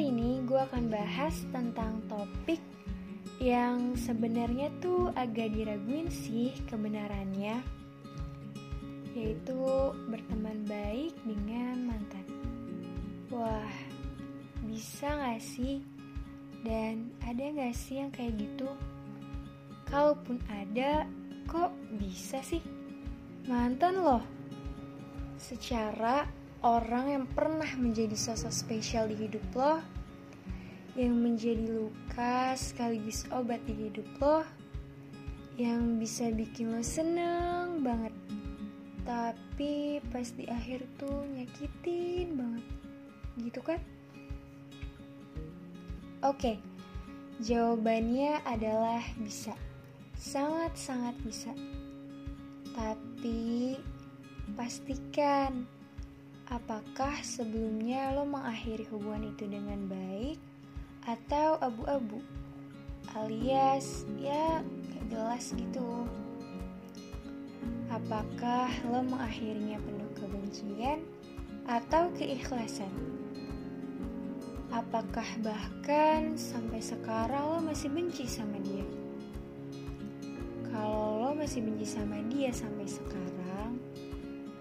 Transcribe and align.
Kali 0.00 0.16
ini 0.16 0.40
gue 0.48 0.56
akan 0.56 0.88
bahas 0.88 1.44
tentang 1.52 2.00
topik 2.08 2.56
yang 3.36 3.92
sebenarnya 4.00 4.72
tuh 4.80 5.12
agak 5.12 5.52
diraguin 5.52 6.08
sih 6.08 6.56
kebenarannya 6.72 7.60
Yaitu 9.12 9.60
berteman 10.08 10.64
baik 10.64 11.12
dengan 11.20 11.84
mantan 11.84 12.24
Wah, 13.28 13.68
bisa 14.64 15.20
gak 15.20 15.44
sih? 15.44 15.84
Dan 16.64 17.12
ada 17.20 17.52
gak 17.60 17.76
sih 17.76 18.00
yang 18.00 18.08
kayak 18.08 18.40
gitu? 18.40 18.72
Kalaupun 19.84 20.40
ada, 20.48 21.04
kok 21.44 21.76
bisa 22.00 22.40
sih? 22.40 22.64
Mantan 23.44 24.00
loh 24.00 24.24
Secara 25.36 26.40
orang 26.60 27.04
yang 27.08 27.24
pernah 27.28 27.68
menjadi 27.76 28.12
sosok 28.12 28.52
spesial 28.52 29.08
di 29.08 29.16
hidup 29.16 29.44
lo, 29.56 29.80
yang 31.00 31.16
menjadi 31.16 31.64
luka 31.64 32.52
sekaligus 32.60 33.24
obat 33.32 33.64
di 33.64 33.88
hidup 33.88 34.04
lo, 34.20 34.44
yang 35.56 35.96
bisa 35.96 36.28
bikin 36.28 36.76
lo 36.76 36.84
seneng 36.84 37.80
banget. 37.80 38.12
Tapi 39.08 40.04
pas 40.12 40.28
di 40.36 40.44
akhir 40.44 40.84
tuh 41.00 41.24
nyakitin 41.32 42.36
banget. 42.36 42.64
Gitu 43.40 43.60
kan? 43.64 43.80
Oke, 46.20 46.60
jawabannya 47.40 48.44
adalah 48.44 49.00
bisa. 49.24 49.56
Sangat-sangat 50.20 51.16
bisa. 51.24 51.56
Tapi 52.76 53.80
pastikan 54.52 55.64
Apakah 56.50 57.14
sebelumnya 57.22 58.10
lo 58.10 58.26
mengakhiri 58.26 58.82
hubungan 58.90 59.30
itu 59.30 59.46
dengan 59.46 59.86
baik 59.86 60.49
atau 61.04 61.60
abu-abu? 61.60 62.20
Alias 63.16 64.04
ya 64.20 64.60
gak 64.64 65.04
jelas 65.08 65.44
gitu. 65.56 66.04
Apakah 67.90 68.70
lo 68.88 69.02
mengakhirinya 69.02 69.80
penuh 69.82 70.10
kebencian 70.14 71.02
atau 71.66 72.08
keikhlasan? 72.16 72.92
Apakah 74.70 75.26
bahkan 75.42 76.38
sampai 76.38 76.78
sekarang 76.78 77.42
lo 77.42 77.58
masih 77.60 77.90
benci 77.90 78.24
sama 78.30 78.56
dia? 78.62 78.86
Kalau 80.70 81.18
lo 81.18 81.30
masih 81.34 81.66
benci 81.66 81.84
sama 81.84 82.22
dia 82.30 82.54
sampai 82.54 82.86
sekarang, 82.86 83.40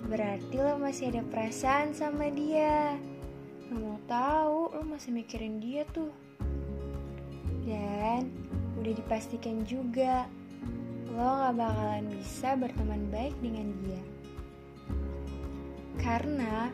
Berarti 0.09 0.57
lo 0.57 0.81
masih 0.81 1.13
ada 1.13 1.21
perasaan 1.21 1.93
sama 1.93 2.33
dia. 2.33 2.97
Lo 3.69 3.77
mau 3.77 3.99
tahu, 4.09 4.73
lo 4.73 4.81
masih 4.81 5.13
mikirin 5.13 5.61
dia 5.61 5.85
tuh. 5.93 6.09
Dan 7.69 8.33
udah 8.81 8.93
dipastikan 8.97 9.61
juga, 9.69 10.25
lo 11.13 11.45
gak 11.45 11.53
bakalan 11.53 12.09
bisa 12.09 12.57
berteman 12.57 13.05
baik 13.13 13.37
dengan 13.45 13.69
dia. 13.85 14.01
Karena 16.01 16.73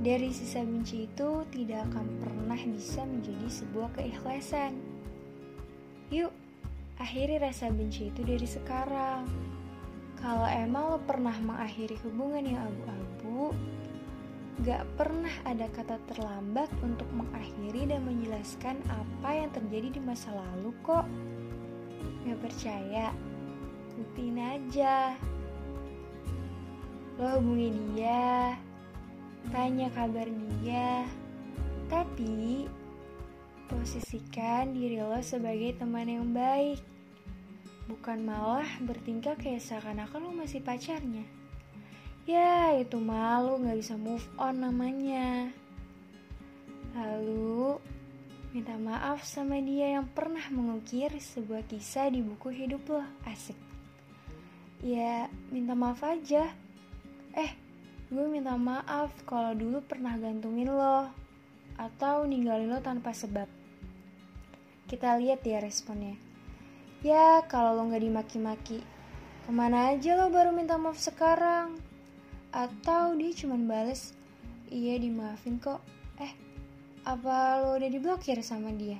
dari 0.00 0.32
sisa 0.32 0.64
benci 0.64 1.04
itu 1.04 1.44
tidak 1.52 1.92
akan 1.92 2.06
pernah 2.24 2.56
bisa 2.56 3.04
menjadi 3.04 3.48
sebuah 3.52 3.92
keikhlasan. 4.00 4.80
Yuk, 6.08 6.32
akhiri 6.96 7.36
rasa 7.36 7.68
benci 7.68 8.08
itu 8.08 8.24
dari 8.24 8.48
sekarang. 8.48 9.28
Kalau 10.16 10.48
emang 10.48 10.96
lo 10.96 10.98
pernah 11.04 11.36
mengakhiri 11.36 12.00
hubungan 12.08 12.44
yang 12.48 12.64
abu-abu, 12.64 13.52
gak 14.60 14.84
pernah 15.00 15.32
ada 15.48 15.64
kata 15.72 15.96
terlambat 16.12 16.68
untuk 16.84 17.08
mengakhiri 17.16 17.88
dan 17.88 18.04
menjelaskan 18.04 18.76
apa 18.92 19.30
yang 19.32 19.48
terjadi 19.56 19.88
di 19.96 20.00
masa 20.04 20.36
lalu 20.36 20.76
kok. 20.84 21.08
Gak 22.28 22.40
percaya? 22.44 23.08
Buktiin 23.96 24.36
aja. 24.36 25.16
Lo 27.16 27.40
hubungi 27.40 27.72
dia, 27.92 28.56
tanya 29.52 29.88
kabar 29.92 30.28
dia, 30.28 31.04
tapi 31.88 32.64
posisikan 33.68 34.72
diri 34.72 35.00
lo 35.04 35.20
sebagai 35.20 35.76
teman 35.76 36.08
yang 36.08 36.32
baik 36.32 36.80
bukan 37.90 38.22
malah 38.22 38.66
bertingkah 38.86 39.34
kayak 39.34 39.60
seakan-akan 39.60 40.22
lo 40.22 40.32
masih 40.32 40.62
pacarnya. 40.62 41.39
Ya, 42.28 42.76
itu 42.76 43.00
malu 43.00 43.64
gak 43.64 43.80
bisa 43.80 43.96
move 43.96 44.24
on 44.36 44.60
namanya. 44.60 45.48
Lalu, 46.92 47.80
minta 48.52 48.76
maaf 48.76 49.24
sama 49.24 49.56
dia 49.64 49.96
yang 49.96 50.04
pernah 50.12 50.44
mengukir 50.52 51.08
sebuah 51.16 51.64
kisah 51.64 52.12
di 52.12 52.20
buku 52.20 52.52
hidup 52.52 52.84
lo. 52.92 53.00
Asik. 53.24 53.56
Ya, 54.84 55.32
minta 55.48 55.72
maaf 55.72 56.04
aja. 56.04 56.52
Eh, 57.32 57.52
gue 58.12 58.26
minta 58.28 58.52
maaf 58.60 59.16
kalau 59.24 59.56
dulu 59.56 59.80
pernah 59.80 60.12
gantungin 60.20 60.68
lo. 60.68 61.08
Atau 61.80 62.28
ninggalin 62.28 62.68
lo 62.68 62.84
tanpa 62.84 63.16
sebab. 63.16 63.48
Kita 64.84 65.16
lihat 65.16 65.40
ya 65.40 65.64
responnya. 65.64 66.20
Ya, 67.00 67.40
kalau 67.48 67.80
lo 67.80 67.88
gak 67.88 68.04
dimaki-maki, 68.04 68.84
ke 69.48 69.50
mana 69.50 69.96
aja 69.96 70.20
lo 70.20 70.28
baru 70.28 70.52
minta 70.52 70.76
maaf 70.76 71.00
sekarang? 71.00 71.89
Atau 72.50 73.14
dia 73.14 73.30
cuma 73.34 73.54
bales, 73.54 74.14
iya 74.70 74.98
dimaafin 74.98 75.62
kok. 75.62 75.78
Eh, 76.18 76.34
apa 77.06 77.62
lo 77.62 77.78
udah 77.78 77.90
diblokir 77.90 78.42
sama 78.42 78.74
dia? 78.74 78.98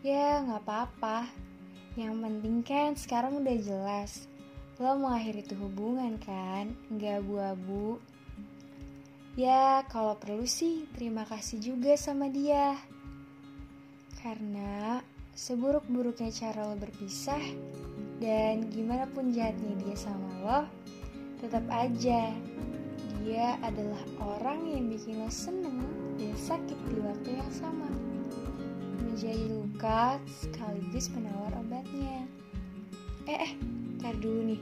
Ya, 0.00 0.40
gak 0.40 0.64
apa-apa. 0.64 1.28
Yang 1.92 2.14
penting 2.24 2.56
kan 2.64 2.90
sekarang 2.96 3.44
udah 3.44 3.56
jelas. 3.60 4.24
Lo 4.80 4.96
mengakhiri 4.96 5.44
tuh 5.44 5.60
hubungan 5.60 6.16
kan, 6.16 6.72
gak 6.96 7.20
abu-abu. 7.20 8.00
Ya, 9.36 9.84
kalau 9.92 10.16
perlu 10.16 10.48
sih 10.48 10.88
terima 10.96 11.28
kasih 11.28 11.60
juga 11.60 11.92
sama 12.00 12.32
dia. 12.32 12.80
Karena 14.24 15.04
seburuk-buruknya 15.36 16.32
cara 16.32 16.64
lo 16.64 16.76
berpisah 16.80 17.40
dan 18.20 18.68
gimana 18.68 19.08
pun 19.08 19.32
jahatnya 19.32 19.80
dia 19.80 19.96
sama 19.96 20.28
lo, 20.44 20.60
tetap 21.40 21.64
aja 21.72 22.30
dia 23.20 23.60
adalah 23.60 24.00
orang 24.16 24.64
yang 24.64 24.88
bikin 24.88 25.20
lo 25.20 25.28
seneng 25.28 25.84
dan 26.16 26.32
sakit 26.34 26.78
di 26.88 26.98
waktu 27.04 27.36
yang 27.36 27.52
sama. 27.52 27.88
Menjadi 29.04 29.44
luka 29.52 30.16
sekaligus 30.24 31.12
penawar 31.12 31.52
obatnya. 31.60 32.24
Eh, 33.28 33.38
eh, 33.44 33.52
tar 34.00 34.16
dulu 34.16 34.56
nih. 34.56 34.60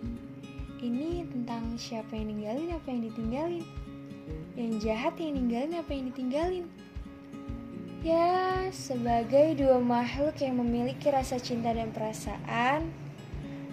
Ini 0.82 1.26
tentang 1.30 1.78
siapa 1.78 2.18
yang 2.18 2.34
ninggalin 2.34 2.74
apa 2.74 2.86
yang 2.90 3.02
ditinggalin. 3.06 3.64
Yang 4.58 4.72
jahat 4.82 5.14
yang 5.22 5.32
ninggalin 5.38 5.74
apa 5.78 5.90
yang 5.94 6.04
ditinggalin. 6.10 6.66
Ya, 8.02 8.30
sebagai 8.74 9.58
dua 9.58 9.78
makhluk 9.78 10.38
yang 10.42 10.58
memiliki 10.58 11.10
rasa 11.10 11.38
cinta 11.38 11.74
dan 11.74 11.90
perasaan, 11.90 12.90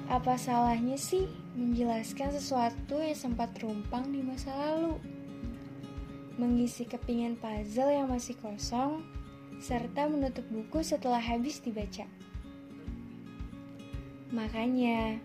apa 0.10 0.34
salahnya 0.38 0.98
sih 0.98 1.45
menjelaskan 1.56 2.36
sesuatu 2.36 3.00
yang 3.00 3.16
sempat 3.16 3.56
terumpang 3.56 4.12
di 4.12 4.20
masa 4.20 4.52
lalu? 4.52 5.00
Mengisi 6.36 6.84
kepingan 6.84 7.40
puzzle 7.40 7.96
yang 7.96 8.12
masih 8.12 8.36
kosong, 8.44 9.08
serta 9.64 10.12
menutup 10.12 10.44
buku 10.52 10.84
setelah 10.84 11.24
habis 11.24 11.64
dibaca. 11.64 12.04
Makanya, 14.36 15.16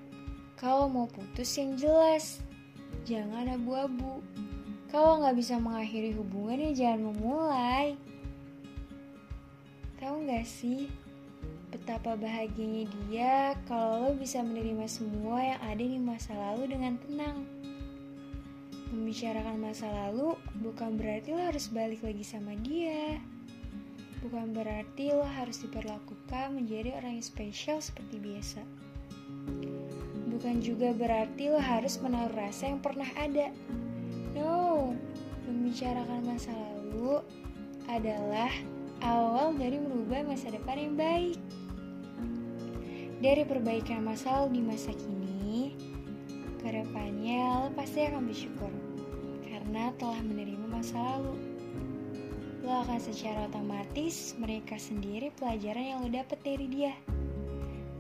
kalau 0.54 0.86
mau 0.86 1.10
putus 1.10 1.50
yang 1.58 1.74
jelas, 1.74 2.38
jangan 3.02 3.50
abu-abu. 3.50 4.22
Kalau 4.86 5.18
nggak 5.18 5.34
bisa 5.34 5.58
mengakhiri 5.58 6.14
hubungan 6.14 6.70
ya 6.70 6.72
jangan 6.74 7.10
memulai. 7.10 7.98
Tahu 10.00 10.26
gak 10.26 10.48
sih 10.48 10.88
betapa 11.80 12.12
bahagianya 12.12 12.84
dia 12.92 13.56
kalau 13.64 14.04
lo 14.04 14.10
bisa 14.12 14.44
menerima 14.44 14.84
semua 14.84 15.40
yang 15.40 15.60
ada 15.64 15.80
di 15.80 15.96
masa 15.96 16.36
lalu 16.36 16.76
dengan 16.76 17.00
tenang. 17.00 17.48
Membicarakan 18.92 19.56
masa 19.56 19.88
lalu 19.88 20.36
bukan 20.60 21.00
berarti 21.00 21.32
lo 21.32 21.40
harus 21.40 21.72
balik 21.72 22.04
lagi 22.04 22.20
sama 22.20 22.52
dia. 22.60 23.16
Bukan 24.20 24.52
berarti 24.52 25.08
lo 25.16 25.24
harus 25.24 25.64
diperlakukan 25.64 26.52
menjadi 26.52 27.00
orang 27.00 27.16
yang 27.16 27.24
spesial 27.24 27.80
seperti 27.80 28.20
biasa. 28.20 28.60
Bukan 30.28 30.60
juga 30.60 30.92
berarti 30.92 31.48
lo 31.48 31.56
harus 31.56 31.96
menaruh 31.96 32.36
rasa 32.36 32.68
yang 32.68 32.84
pernah 32.84 33.08
ada. 33.16 33.48
No, 34.36 34.92
membicarakan 35.48 36.28
masa 36.28 36.52
lalu 36.52 37.24
adalah 37.88 38.52
awal 39.00 39.56
dari 39.56 39.80
merubah 39.80 40.28
masa 40.28 40.52
depan 40.52 40.76
yang 40.76 40.94
baik. 41.00 41.40
Dari 43.20 43.44
perbaikan 43.44 44.00
masa 44.00 44.32
lalu 44.40 44.56
di 44.56 44.62
masa 44.64 44.96
kini, 44.96 45.76
ke 46.56 46.72
depannya 46.72 47.60
lo 47.60 47.68
pasti 47.76 48.08
akan 48.08 48.24
bersyukur 48.24 48.72
karena 49.44 49.92
telah 50.00 50.24
menerima 50.24 50.64
masa 50.64 50.96
lalu. 50.96 51.36
lo 52.64 52.80
akan 52.80 52.96
secara 52.96 53.44
otomatis 53.44 54.32
mereka 54.40 54.80
sendiri 54.80 55.28
pelajaran 55.36 55.84
yang 55.84 55.98
lo 56.00 56.08
dapet 56.08 56.40
dari 56.40 56.64
dia. 56.72 56.96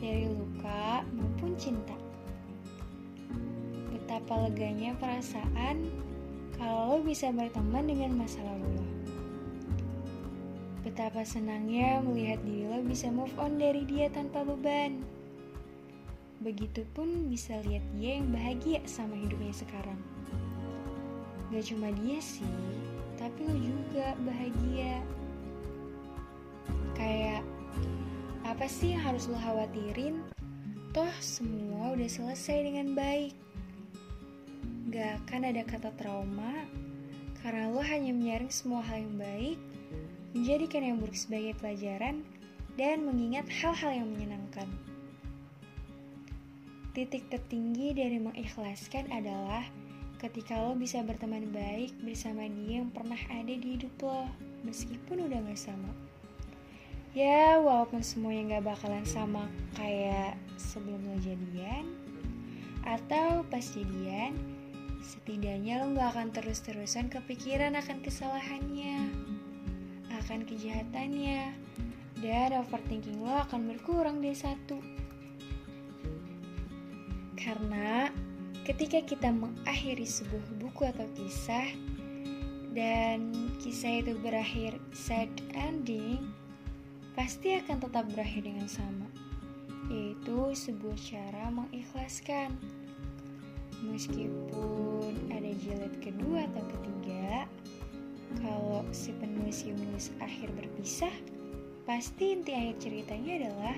Dari 0.00 0.24
luka 0.24 1.04
maupun 1.12 1.52
cinta. 1.60 1.96
Betapa 3.92 4.48
leganya 4.48 4.96
perasaan 4.96 5.84
kalau 6.56 6.96
lo 6.96 7.04
bisa 7.04 7.28
berteman 7.28 7.84
dengan 7.84 8.24
masa 8.24 8.40
lalu 8.40 8.72
lo. 8.72 8.99
Betapa 10.90 11.22
senangnya 11.22 12.02
melihat 12.02 12.42
diri 12.42 12.66
lo 12.66 12.82
bisa 12.82 13.14
move 13.14 13.30
on 13.38 13.62
dari 13.62 13.86
dia 13.86 14.10
tanpa 14.10 14.42
beban. 14.42 15.06
Begitupun 16.42 17.30
bisa 17.30 17.62
lihat 17.62 17.86
dia 17.94 18.18
yang 18.18 18.34
bahagia 18.34 18.82
sama 18.90 19.14
hidupnya 19.14 19.54
sekarang. 19.54 19.94
Gak 21.54 21.62
cuma 21.70 21.94
dia 21.94 22.18
sih, 22.18 22.58
tapi 23.22 23.38
lo 23.46 23.54
juga 23.54 24.18
bahagia. 24.26 24.98
Kayak 26.98 27.46
apa 28.42 28.66
sih 28.66 28.90
yang 28.90 29.14
harus 29.14 29.30
lo 29.30 29.38
khawatirin? 29.38 30.26
Toh 30.90 31.14
semua 31.22 31.94
udah 31.94 32.10
selesai 32.10 32.66
dengan 32.66 32.98
baik. 32.98 33.38
Gak 34.90 35.22
akan 35.22 35.54
ada 35.54 35.62
kata 35.62 35.94
trauma 35.94 36.66
karena 37.46 37.70
lo 37.70 37.78
hanya 37.78 38.10
menyaring 38.10 38.50
semua 38.50 38.82
hal 38.82 39.06
yang 39.06 39.16
baik, 39.22 39.58
menjadikan 40.32 40.82
yang 40.86 40.96
buruk 41.02 41.18
sebagai 41.18 41.58
pelajaran, 41.58 42.22
dan 42.78 43.02
mengingat 43.04 43.44
hal-hal 43.50 44.04
yang 44.04 44.08
menyenangkan. 44.08 44.68
Titik 46.90 47.28
tertinggi 47.30 47.94
dari 47.94 48.18
mengikhlaskan 48.18 49.10
adalah 49.14 49.62
ketika 50.18 50.58
lo 50.60 50.76
bisa 50.76 51.00
berteman 51.00 51.48
baik 51.48 51.96
bersama 52.04 52.44
dia 52.44 52.82
yang 52.82 52.90
pernah 52.92 53.18
ada 53.32 53.52
di 53.52 53.78
hidup 53.78 53.94
lo, 54.04 54.28
meskipun 54.66 55.28
udah 55.30 55.38
gak 55.48 55.60
sama. 55.60 55.90
Ya, 57.16 57.58
walaupun 57.58 58.04
semuanya 58.04 58.58
gak 58.58 58.74
bakalan 58.74 59.06
sama 59.08 59.50
kayak 59.74 60.38
sebelum 60.60 61.00
lo 61.04 61.16
jadian, 61.24 61.88
atau 62.84 63.42
pas 63.48 63.64
jadian, 63.64 64.36
setidaknya 65.00 65.82
lo 65.82 65.96
gak 65.96 66.16
akan 66.16 66.28
terus-terusan 66.36 67.08
kepikiran 67.08 67.74
akan 67.78 67.98
kesalahannya, 68.04 69.10
akan 70.30 70.46
kejahatannya, 70.46 71.58
dan 72.22 72.54
overthinking 72.62 73.18
lo 73.18 73.34
akan 73.50 73.66
berkurang 73.66 74.22
dari 74.22 74.38
satu. 74.38 74.78
Karena 77.34 78.06
ketika 78.62 79.02
kita 79.02 79.34
mengakhiri 79.34 80.06
sebuah 80.06 80.62
buku 80.62 80.86
atau 80.86 81.02
kisah 81.18 81.66
dan 82.70 83.34
kisah 83.58 84.06
itu 84.06 84.14
berakhir 84.22 84.78
sad 84.94 85.26
ending, 85.50 86.22
pasti 87.18 87.58
akan 87.58 87.82
tetap 87.82 88.06
berakhir 88.14 88.46
dengan 88.46 88.70
sama, 88.70 89.10
yaitu 89.90 90.54
sebuah 90.54 90.94
cara 91.10 91.50
mengikhlaskan. 91.50 92.54
Meskipun 93.82 95.10
ada 95.34 95.50
jilid 95.58 95.98
kedua 95.98 96.46
atau 96.54 96.62
ketiga, 96.70 97.50
kalau 98.38 98.86
si 98.94 99.10
penulis 99.18 99.66
menulis 99.66 100.14
akhir 100.22 100.54
berpisah, 100.54 101.12
pasti 101.82 102.38
inti 102.38 102.54
akhir 102.54 102.78
ceritanya 102.78 103.32
adalah 103.42 103.76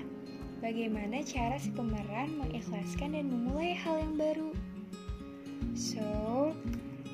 bagaimana 0.61 1.25
cara 1.25 1.57
si 1.57 1.73
pemeran 1.73 2.37
mengikhlaskan 2.37 3.17
dan 3.17 3.25
memulai 3.27 3.73
hal 3.73 3.97
yang 3.97 4.15
baru. 4.15 4.51
So, 5.73 6.05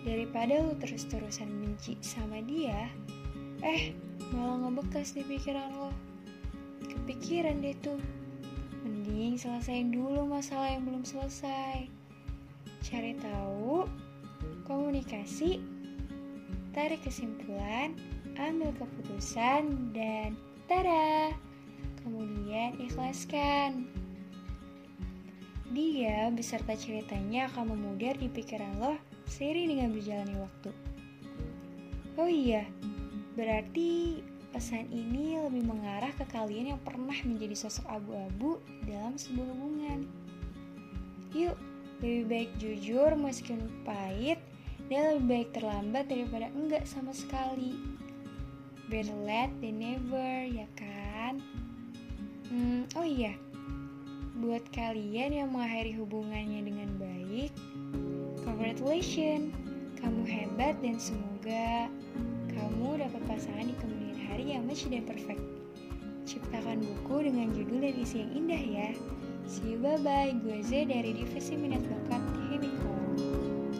daripada 0.04 0.60
lu 0.60 0.76
terus-terusan 0.84 1.48
benci 1.64 1.96
sama 2.04 2.44
dia, 2.44 2.92
eh 3.64 3.96
malah 4.36 4.68
ngebekas 4.68 5.16
di 5.16 5.24
pikiran 5.24 5.72
lo. 5.80 5.92
Kepikiran 6.86 7.64
deh 7.64 7.76
tuh. 7.80 8.00
Mending 8.84 9.36
selesaiin 9.36 9.92
dulu 9.92 10.28
masalah 10.28 10.72
yang 10.72 10.88
belum 10.88 11.04
selesai. 11.04 11.88
Cari 12.84 13.14
tahu, 13.20 13.84
komunikasi, 14.64 15.60
tarik 16.74 17.02
kesimpulan, 17.06 17.98
ambil 18.38 18.72
keputusan, 18.78 19.94
dan 19.94 20.38
tada! 20.70 21.34
Kemudian 22.06 22.80
ikhlaskan. 22.80 23.86
Dia 25.70 26.34
beserta 26.34 26.74
ceritanya 26.74 27.46
akan 27.54 27.78
memudar 27.78 28.18
di 28.18 28.26
pikiran 28.26 28.82
lo 28.82 28.98
seiring 29.30 29.78
dengan 29.78 29.90
berjalannya 29.94 30.38
waktu. 30.42 30.72
Oh 32.18 32.26
iya, 32.26 32.66
berarti 33.38 34.20
pesan 34.50 34.90
ini 34.90 35.38
lebih 35.38 35.70
mengarah 35.70 36.10
ke 36.18 36.26
kalian 36.34 36.74
yang 36.74 36.82
pernah 36.82 37.16
menjadi 37.22 37.54
sosok 37.54 37.86
abu-abu 37.86 38.58
dalam 38.90 39.14
sebuah 39.14 39.46
hubungan. 39.46 40.10
Yuk, 41.38 41.54
lebih 42.02 42.26
baik 42.26 42.52
jujur 42.58 43.14
meskipun 43.14 43.70
pahit 43.86 44.42
dan 44.90 45.16
lebih 45.16 45.26
baik 45.30 45.50
terlambat 45.54 46.06
daripada 46.10 46.50
enggak 46.58 46.84
sama 46.90 47.14
sekali. 47.14 47.78
Better 48.90 49.14
late 49.22 49.54
than 49.62 49.78
never, 49.78 50.50
ya 50.50 50.66
kan? 50.74 51.38
Hmm, 52.50 52.90
oh 52.98 53.06
iya, 53.06 53.38
buat 54.42 54.66
kalian 54.74 55.38
yang 55.38 55.54
mengakhiri 55.54 55.94
hubungannya 55.94 56.66
dengan 56.66 56.90
baik, 56.98 57.54
congratulations, 58.42 59.54
kamu 60.02 60.26
hebat 60.26 60.74
dan 60.82 60.98
semoga 60.98 61.86
kamu 62.50 63.04
dapat 63.04 63.22
pasangan 63.30 63.70
di 63.70 63.76
kemudian 63.78 64.18
hari 64.26 64.58
yang 64.58 64.66
match 64.66 64.90
dan 64.90 65.06
perfect. 65.06 65.44
Ciptakan 66.26 66.82
buku 66.82 67.30
dengan 67.30 67.54
judul 67.54 67.86
dan 67.86 67.96
isi 68.00 68.26
yang 68.26 68.32
indah 68.34 68.64
ya. 68.64 68.90
See 69.46 69.76
you 69.76 69.78
bye 69.82 70.02
bye, 70.02 70.34
gue 70.34 70.62
Z 70.66 70.90
dari 70.90 71.14
Divisi 71.14 71.54
Minat 71.54 71.86
Bakat. 71.86 72.29